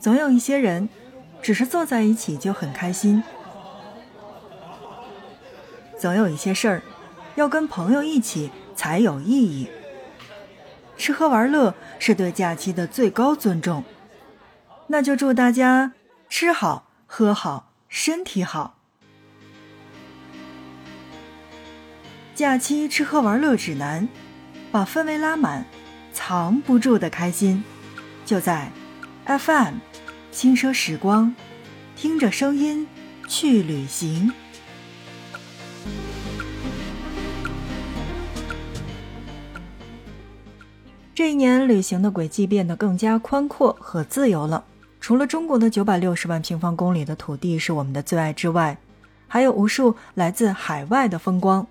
[0.00, 0.88] 总有一些人，
[1.42, 3.22] 只是坐在一起就很开心；
[5.98, 6.82] 总有一些事儿，
[7.34, 9.68] 要跟朋友一起才有意义。
[10.96, 13.84] 吃喝玩乐是对假期的最高尊重，
[14.88, 15.92] 那就祝大家
[16.28, 18.76] 吃好喝好，身体好。
[22.34, 24.08] 假期吃喝玩乐指南，
[24.70, 25.64] 把氛围拉满，
[26.12, 27.64] 藏不住的开心，
[28.24, 28.70] 就在
[29.26, 29.74] FM
[30.30, 31.34] 轻奢时光，
[31.96, 32.86] 听着声音
[33.26, 34.32] 去旅行。
[41.14, 44.64] 这一年，旅行的轨迹变得更加宽阔和自由了。
[45.00, 48.78] 除了中国的九百六十万平方公里的土地是我们的最爱之外，
[49.26, 51.66] 还有无数来自海外的风光。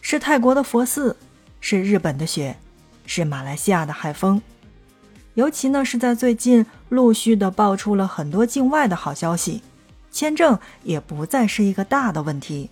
[0.00, 1.16] 是泰国的佛寺，
[1.60, 2.56] 是日本的雪，
[3.06, 4.42] 是马来西亚的海风。
[5.40, 9.62] 尤其呢，是在最近陆续的爆出了很多境外的好消息，
[10.12, 12.68] 签证也不再是一个大的问题。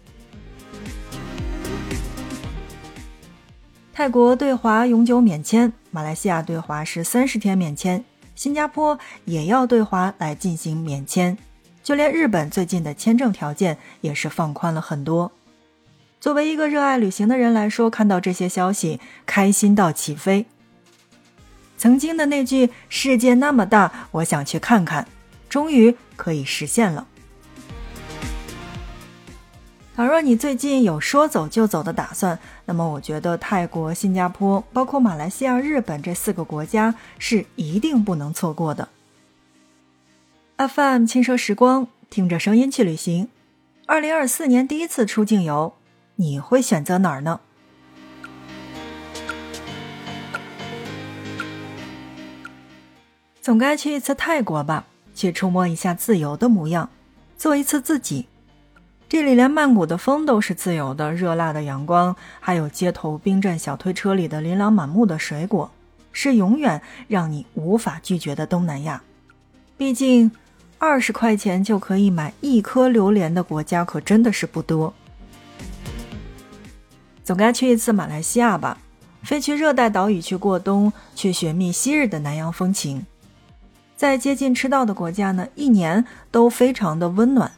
[3.95, 11.39] 泰国对华永久免签，马来西亚对华是三十天免签，新加坡也要对华来进行免签，
[11.83, 15.33] 就连日本最近的签证条件也是放宽了很多。
[16.21, 20.45] 作为一个热爱旅行的人来说，看到这些消息，开心到起飞。
[21.79, 25.07] 曾经的那句“世界那么大，我想去看看”，
[25.49, 27.07] 终于可以实现了。
[29.95, 38.89] 倘若你最近有说走就走的打算，那么我觉得泰国、新加坡，包括马来西亚、日本这四个国家是一定不能错过的。
[40.57, 43.29] FM 轻奢时光，听着声音去旅行。
[43.87, 45.75] 二零二四年第一次出境游。
[46.17, 47.41] 你会选择哪儿呢？
[53.49, 56.91] 总该去一次泰国吧，去触摸一下自由的模样，
[57.39, 58.27] 做一次自己。
[59.09, 65.71] 这里连曼谷的风都是自由的，热辣的阳光，还有街头冰镇小推车里的琳琅满目的水果，
[66.13, 69.03] 是永远让你无法拒绝的东南亚。
[69.79, 70.31] 毕竟，
[70.77, 74.93] 二十块钱就可以买一颗榴莲的国家可真的是不多。
[77.25, 78.77] 总该去一次马来西亚吧，
[79.23, 83.07] 飞去热带岛屿去过冬，去寻觅昔日的南洋风情。
[83.99, 87.51] 在接近赤道的国家呢，一年都非常的温暖，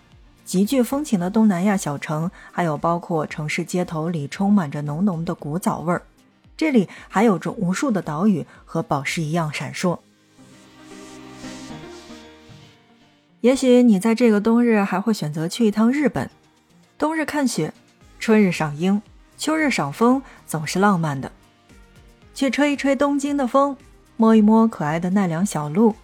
[0.43, 6.01] 极具风情的东南亚小城，还有包括城市街头里充满着浓浓的古早味儿。
[6.57, 9.99] 这里还有着无数的岛屿和宝石一样闪烁。
[13.43, 16.31] 也许你在这个冬日还会选择去一趟日本，
[16.97, 17.75] 冬日看雪，
[18.19, 19.03] 春日赏樱。
[19.37, 21.31] 秋日赏枫总是浪漫的，
[22.35, 23.77] 去吹一吹东京的风，
[24.17, 25.95] 摸一摸可爱的奈良小鹿，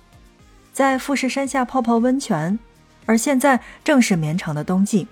[0.77, 2.59] 在富士山下泡泡温泉。
[3.07, 5.07] 而现在正是绵长的冬季。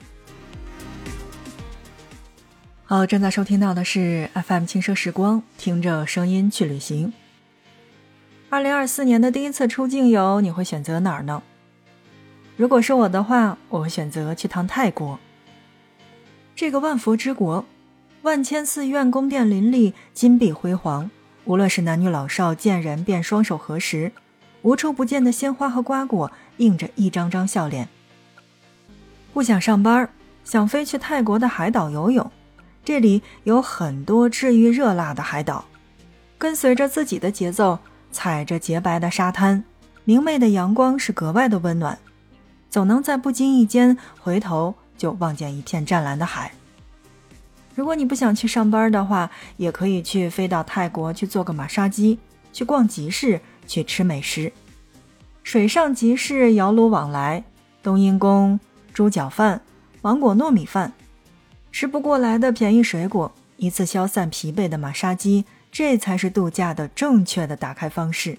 [2.84, 7.14] 好，正在收听到的是 FM 轻奢时光，听着声音去旅行。
[8.50, 11.42] 二零二四年的第一次出境游，你会选择哪儿呢？
[12.58, 15.18] 如果是我的话，我会选择去趟泰国，
[16.54, 17.64] 这个万佛之国。
[18.20, 21.10] 万千寺院宫殿林立，金碧辉煌。
[21.46, 24.12] 无论是男女老少，见人便双手合十。
[24.64, 27.86] 无处不见的鲜花和瓜果，映着一张张笑脸。
[29.34, 30.08] 不想上班，
[30.42, 32.30] 想飞去泰国的海岛游泳。
[32.82, 35.66] 这里有很多治愈热辣的海岛，
[36.38, 37.78] 跟随着自己的节奏，
[38.10, 39.62] 踩着洁白的沙滩，
[40.04, 41.98] 明媚的阳光是格外的温暖，
[42.70, 46.52] 总能在不经意间回头就望见一片湛蓝的海。
[47.74, 52.18] 如果你不想去上班的话，也可以去飞到泰国去做个马杀鸡，
[52.50, 54.52] 去逛集市，去吃美食。
[55.42, 57.44] 水上集市摇橹往来，
[57.82, 58.58] 冬阴功、
[58.92, 59.60] 猪脚饭、
[60.00, 60.92] 芒果糯米饭，
[61.70, 68.38] 吃不过来的便宜水果，一次消散疲惫的马杀鸡，这才是度假的正确的打开方式。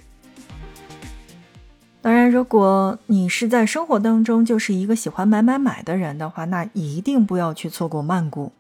[2.02, 8.52] 当然，如果你是在生活当中就是一个喜欢买买买的人的话，那一定不要去错过曼谷。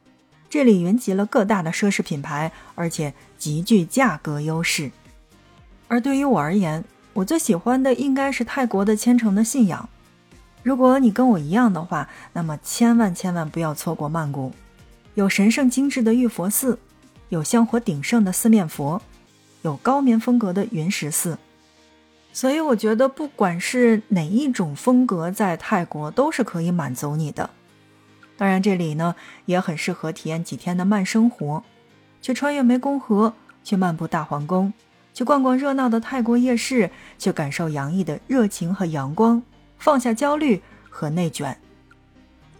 [0.49, 4.91] 这里云集了各大的奢侈品牌，而且极具价格优势。
[5.87, 6.83] 而对于我而言，
[7.13, 9.87] 我最喜欢的应该是泰国的虔诚的信仰。
[10.63, 14.51] 如果你跟我一样的话，那么千万千万不要错过曼谷。
[15.13, 16.79] 有神圣精致的玉佛寺，
[17.29, 19.01] 有香火鼎盛的四面佛，
[19.61, 21.37] 有高棉风格的云石寺。
[22.33, 27.49] 所以我觉得，不管是哪一种风格，在泰国都是可以满足你的。
[28.35, 29.15] 当然，这里呢
[29.45, 31.63] 也很适合体验几天的慢生活，
[32.21, 33.33] 去穿越湄公河，
[33.63, 34.73] 去漫步大皇宫，
[35.15, 39.41] 去逛逛热闹的泰国夜市，去感受洋溢的热情和阳光，
[39.79, 41.57] 放下焦虑和内卷。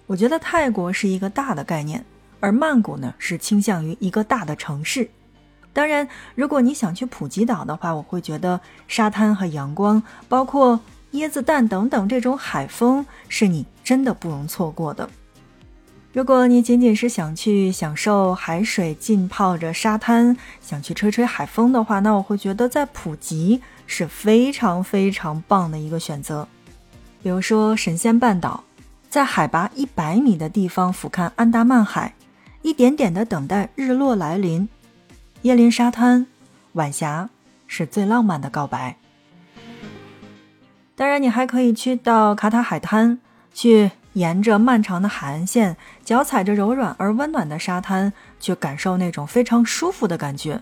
[0.08, 2.06] 我觉得泰国是一个大的概念，
[2.40, 5.10] 而曼谷呢是倾向于一个大的城市。
[5.74, 10.80] 当然，如果你想去普吉岛的话，我会觉得沙滩和阳光，包括
[11.12, 15.10] 椰子蛋等等这种海风，是你真的不容错过的。
[16.16, 26.48] 如果你仅仅是想去享受海水浸泡着沙滩，想去吹吹海风的话，那我会觉得在普吉是非常非常棒的一个选择。
[27.22, 28.64] 比如说神仙半岛。
[29.10, 32.16] 在海拔一百米的地方俯瞰安达曼海，
[32.64, 34.68] 一点点的等待日落来临。
[35.44, 36.28] 椰林沙滩，
[36.74, 37.30] 晚霞
[37.66, 38.98] 是最浪漫的告白。
[40.96, 43.20] 当然，你还可以去到卡塔海滩，
[43.54, 50.62] 去沿着漫长的海岸线，脚踩着柔软而温暖的沙滩，去感受那种非常舒服的感觉。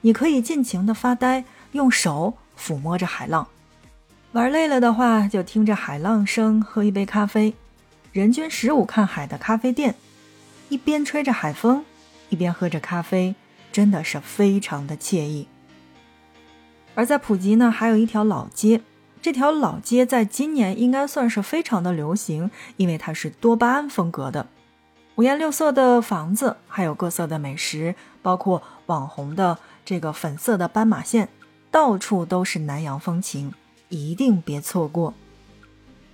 [0.00, 3.46] 你可以尽情的发呆，用手抚摸着海浪。
[4.32, 7.54] 玩累了的话，就听着海浪声，喝一杯咖啡。
[8.12, 9.94] 人均十五看海的咖啡店，
[10.68, 11.84] 一边吹着海风，
[12.28, 13.36] 一边喝着咖啡，
[13.70, 15.46] 真的是非常的惬意。
[16.96, 18.80] 而在普吉呢，还有一条老街，
[19.22, 24.46] 这条老街在今年应该算是非常的流行，因为它是多巴胺风格的，
[25.16, 31.28] 五颜六色的房子，还有各色的美食，包括网红的这个粉色的斑马线，
[31.70, 33.52] 到处都是南洋风情，
[33.90, 35.12] 一定别错过。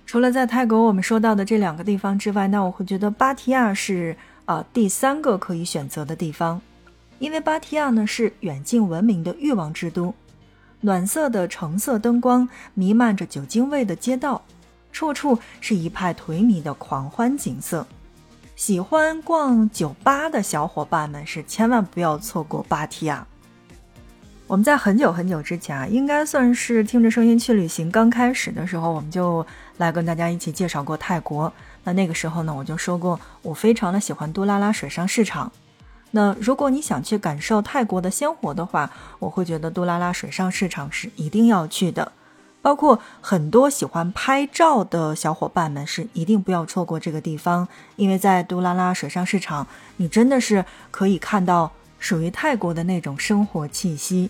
[0.05, 6.61] 除了在泰国我们说到的这两个地方之外，那我会觉得芭提雅是啊第三个可以选择的地方，
[7.19, 10.13] 因为芭提雅呢是远近闻名的欲望之都，
[10.81, 14.43] 暖色的橙色灯光弥漫着酒精味的街道，
[14.91, 17.85] 处处是一派颓靡的狂欢景色。
[18.55, 23.25] 喜欢逛酒吧的小伙伴们是千万不要错过芭提雅。
[24.47, 29.45] 我们在很久很久之前啊，应该算是听着声音去旅行刚开始的时候，我们就
[29.77, 31.51] 来跟大家一起介绍过泰国。
[31.83, 35.51] 那那个时候呢，我就说过我非常的喜欢杜拉拉水上市场。
[36.11, 38.89] 那如果你想去感受泰国的鲜活的话，
[39.19, 42.11] 我会觉得杜拉拉水上市场是一定要去的。
[42.61, 49.67] 包括很多喜欢拍照的小伙伴们是一定不要错过这个地方，因为在杜拉拉水上市场，
[49.97, 54.29] 你真的是可以看到属于泰国的那种生活气息。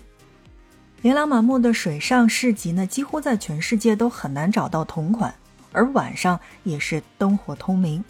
[1.02, 5.34] 琳琅满目的水上市集呢，几乎在全世界都很难找到同款，
[5.72, 8.04] 而晚上也是灯火通明。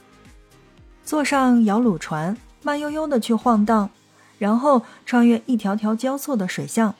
[1.05, 3.91] 坐上摇橹船，慢悠悠的去晃荡，
[4.39, 6.95] 然后穿越一条条交错的水巷，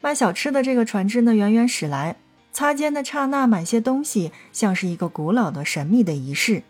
[0.00, 2.16] 卖小吃的这个船只呢远远驶来，
[2.52, 6.62] 擦肩的刹那买些东西，像是一个古老的神秘的仪式。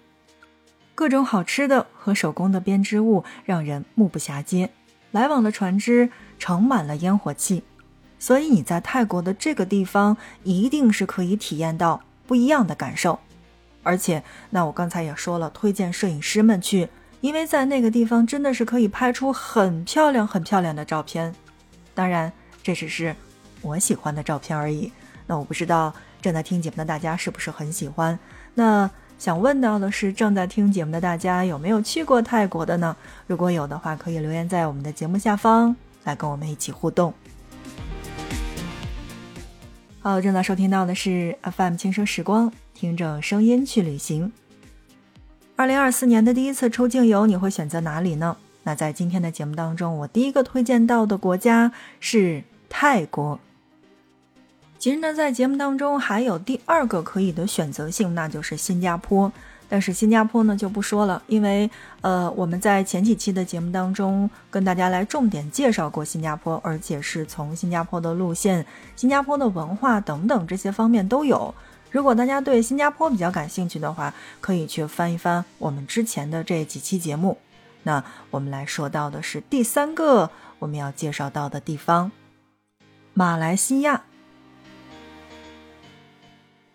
[0.94, 4.70] 各种好吃的和手工的编织物让人目不暇接，
[5.12, 7.62] 来往的船只盛满了烟火气。
[8.18, 13.18] 所以你在泰国的这个地方一定是可以体验到不一样的感受，
[13.82, 16.90] 而且那我刚才也说了，推荐摄影师们去，
[17.20, 21.34] 因为在那个地方真的是可以拍出很漂亮、很漂亮的照片。
[21.94, 22.32] 当然，
[22.62, 23.14] 这只是
[23.60, 24.90] 我喜欢的照片而已。
[25.26, 28.18] 那我不知道正在听节目的大家是不是很喜欢。
[28.54, 32.96] 那想问到的是，正在听节目的大家有没有去过泰国的呢？
[33.26, 37.12] 如果有的话，可以留言在我们的节目下方来跟我们一起互动。
[40.00, 44.32] 好，正在收听到的是 FM 轻声时光，听着声音去旅行。
[45.60, 48.34] 二零二四年的第一次出境游，你会选择哪里呢？
[48.62, 53.38] 那在今天的节目当中，我第一个推荐到的国家是泰国。
[54.78, 59.30] 其实呢，在节目当中还有第二个可以的选择性，那就是新加坡。
[59.68, 68.64] 但是新加坡呢就不说了，因为呃我们在前几期的节目当中跟大家来重点介绍过新加坡，而且是从新加坡的路线、
[68.96, 71.54] 新加坡的文化等等这些方面都有。
[71.90, 77.38] 如果大家对新加坡比较感兴趣的话，可以去翻一翻我们之前的这几期节目。
[77.82, 82.12] 那我们来说到的是第三个我们要介绍到的地方——
[83.14, 84.02] 马来西亚。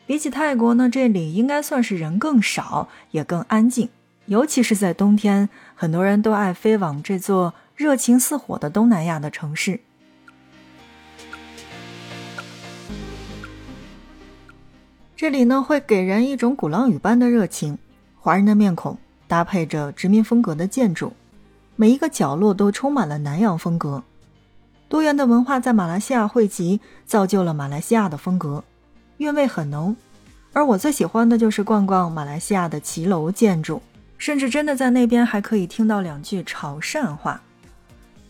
[0.07, 3.89] 比起泰国呢，这里应该算是人更少，也更安静。
[4.25, 9.79] 尤其是在冬天，很多人都爱飞往这座热情似火的东南亚的城市。
[15.17, 17.77] 这里呢，会给人一种鼓浪屿般的热情，
[18.19, 18.97] 华人的面孔
[19.29, 21.13] 搭配着殖民风格的建筑，
[21.77, 24.03] 每一个角落都充满了南洋风格。
[24.89, 28.61] 多元的文化在马来西亚汇集，造就了马来西亚的风格。
[29.17, 29.95] 韵味很浓，
[30.51, 33.81] 而我最喜欢的就是逛逛马来西亚的骑楼建筑，
[34.17, 37.41] 甚至真的在那边还可以听到两句潮汕话。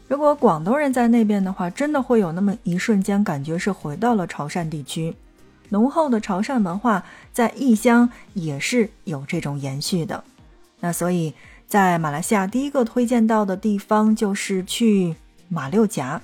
[0.07, 5.15] 如果广东人在那边的话，真的会有那么一瞬间感觉是回到了潮汕地区，
[5.69, 7.03] 浓厚的潮汕文化
[7.33, 10.23] 在异乡也是有这种延续的。
[10.79, 11.33] 那所以
[11.67, 15.15] 在马来西亚第一个推荐到的地方就是去
[15.49, 16.21] 马六甲，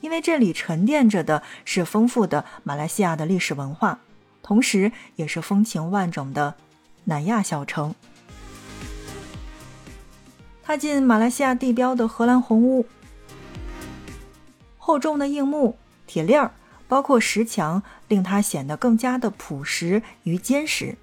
[0.00, 3.98] 因为这里沉淀着的是丰富的马来西亚的历史文化，
[4.42, 6.54] 同时也是风情万种的
[7.04, 7.94] 南亚小城。
[10.64, 12.86] 踏进马来西亚地标的荷兰红屋。
[14.78, 16.52] 厚重的硬木、铁链儿，
[16.92, 20.94] 包括石墙，令它显得更加的朴实与坚实。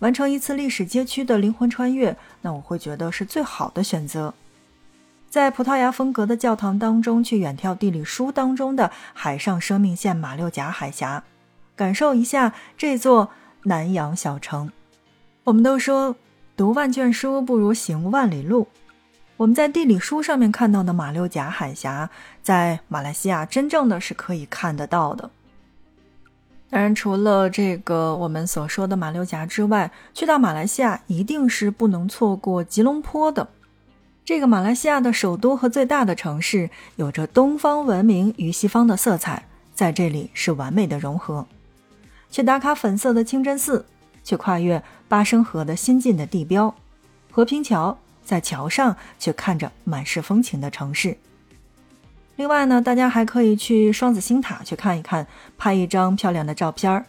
[0.00, 4.34] 完成一次历史街区的灵魂穿越，那我会觉得是最好的选择。
[5.30, 11.24] 在葡萄牙风格的教堂当中，去远眺地理书当中的海上生命线马六甲海峡，
[11.74, 13.30] 感受一下这座
[13.62, 14.70] 南洋小城。
[15.44, 16.16] 我们都说，
[16.54, 18.68] 读万卷书不如行万里路。
[19.40, 22.10] 我们在地理书上面看到的马六甲海峡，
[22.42, 25.30] 在马来西亚真正的是可以看得到的。
[26.68, 33.48] 当然，除了这个我们所说的马六甲之外，去到马来西亚一定是不能错过吉隆坡的。
[34.26, 41.46] 这个马来西亚的首都和最大的城市，有着东方文明与西方的色彩，在这里是完美的融合。
[42.30, 43.86] 去打卡粉色的清真寺，
[44.22, 46.74] 去跨越巴生河的新晋的地标
[47.30, 47.96] 和平桥。
[48.30, 51.18] 在桥上去看着满是风情的城市。
[52.36, 55.26] 另外呢，大家还可以去双子星塔去看一看，
[55.58, 57.06] 拍一张漂亮的照片儿，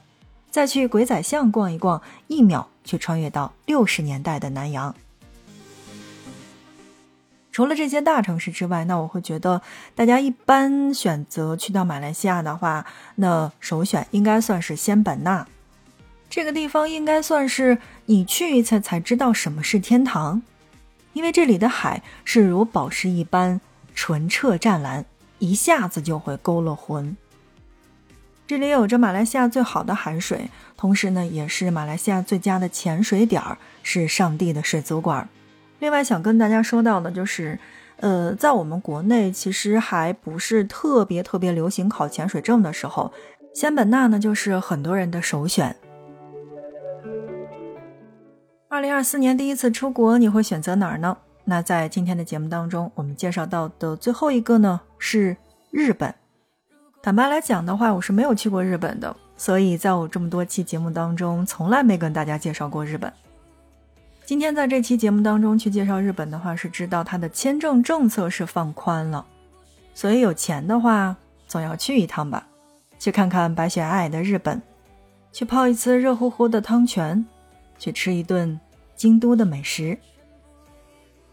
[0.49, 4.95] 再去鬼仔巷逛一逛，一秒去穿越到六十年代的南洋。
[7.51, 9.61] 除了这些大城市之外，那我会觉得
[9.93, 12.87] 大家一般选择去到马来西亚的话，
[13.17, 15.45] 那首选应该算是仙本那。
[16.31, 20.41] 这个地方应该算是你去一次才知道什么是天堂。
[21.13, 23.59] 因为这里的海是如宝石一般
[23.93, 25.05] 纯澈湛蓝，
[25.39, 27.15] 一下子就会勾了魂。
[28.47, 35.29] 这里有着马来西亚最好的海水，同时呢，也是马来西亚最佳的潜水点儿，是上帝的水族馆。
[35.79, 37.57] 另外想跟大家说到的就是，
[37.97, 43.13] 呃，在我们国内其实还不是特别特别流行考潜水证的时候，
[43.53, 45.75] 仙本那呢就是很多人的首选。
[48.71, 51.17] 二零二四年第一次出国，你会选择哪儿呢？
[51.43, 55.35] 那在今天的节目当中，我们介绍到的最后一个呢是
[55.71, 56.15] 日本。
[57.03, 63.11] 坦白来讲的话，我是没有去过日本的，所以在我这么多期节目当中，从来没跟大家介绍过日本。
[64.23, 69.25] 今天在这期节目当中去介绍日本的话，是知道它的签证政策是放宽了，
[69.93, 71.13] 所以有钱的话
[71.45, 72.47] 总要去一趟吧，
[72.97, 74.61] 去看看白雪皑皑的日本，
[75.33, 77.25] 去泡一次热乎乎的汤泉。
[77.81, 78.59] 去吃一顿
[78.95, 79.97] 京都的美食。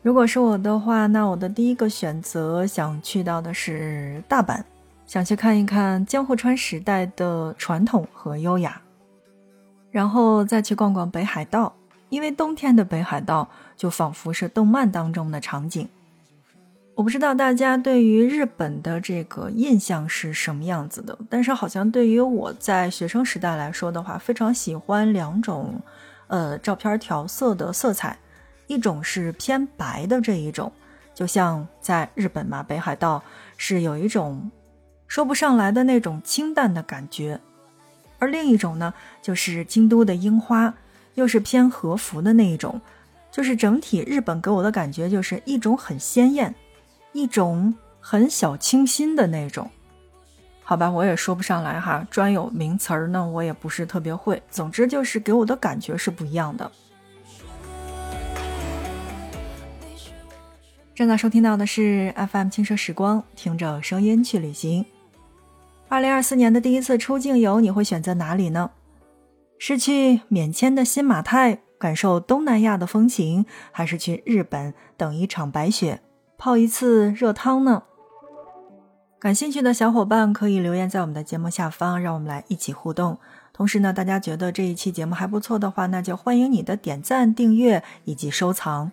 [0.01, 4.63] 如果是我的话，那我的第一个选择想去到的是大阪，
[5.05, 8.81] 想去看一看江户川时代的传统和优雅，
[9.91, 11.75] 然后再去逛逛北海道，
[12.09, 15.87] 因为冬天的北海道就仿佛是动漫当中的场景。
[16.95, 25.83] 我不知道大家对于日本的这个印象是什么样子的，但是好像对于我在学生时代来说的话，非常喜欢两种。
[26.29, 28.19] 呃，照片调色的色彩，
[28.67, 30.71] 一种是偏白的这一种，
[31.15, 33.23] 就像在日本嘛，北海道
[33.57, 34.51] 是有一种
[35.07, 37.41] 说不上来的那种清淡的感觉，
[38.19, 40.75] 而另一种呢，就是京都的樱花，
[41.15, 42.81] 又是偏和服的那一种，
[43.31, 46.55] 就是整体日本给我的感觉就是一种很鲜艳，
[47.13, 49.71] 一种很小清新的那种。
[50.69, 54.43] 好吧，我也说不上来哈，专有名词儿呢，我也不是特别会。
[54.51, 56.71] 总之就是给我的感觉是不一样的。
[60.95, 64.85] 正在收听到的是 FM 轻奢时光，听着声音去旅行。
[65.89, 68.73] 二零二四年的第一次出境游，你会选择哪里呢？
[69.59, 76.03] 是去免签的新马泰，感受东南亚的风情，还是去日本等一场白雪，
[76.37, 77.85] 泡一次热汤呢？
[79.21, 83.19] 感兴趣的小伙伴可以留言在我们的节目下方，让我们来一起互动。
[83.53, 88.93] 同时呢，大家觉得这一期节目还不错的话，那就欢迎你的点赞、订阅以及收藏。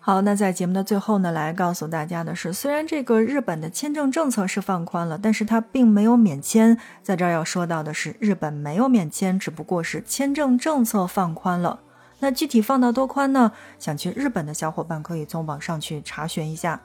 [0.00, 6.76] 好，那在节目的最后呢，来告诉大家的是，虽然这个日本的签证政策是放宽了，但是它并没有免签。
[7.04, 11.78] 在这儿要说到的是，日本没有免签，只不过是签证政策放宽了。
[12.18, 13.52] 那具体放到多宽呢？
[13.78, 16.80] 想去日本的小伙伴可以从网上去查询一下。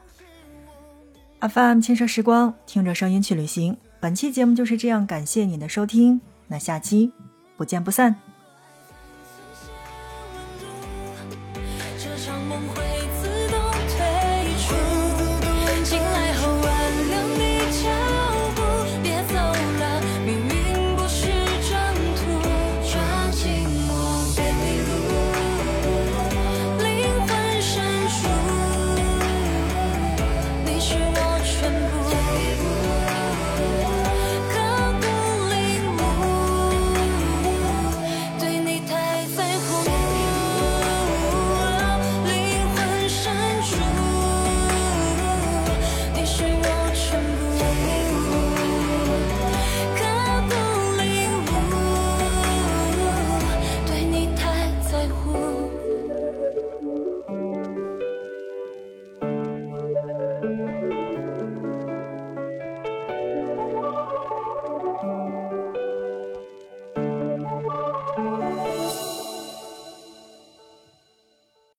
[1.41, 3.75] FM 轻奢时光，听着声音去旅行。
[3.99, 7.11] 本期节目就是这样，感谢你的收听，那下期
[7.57, 8.30] 不见不散。